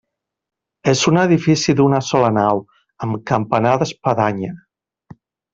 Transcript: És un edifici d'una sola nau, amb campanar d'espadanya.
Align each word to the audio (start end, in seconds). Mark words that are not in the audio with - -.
És 0.93 1.03
un 1.11 1.19
edifici 1.23 1.75
d'una 1.81 2.01
sola 2.09 2.33
nau, 2.39 2.63
amb 3.07 3.23
campanar 3.33 3.77
d'espadanya. 3.85 4.55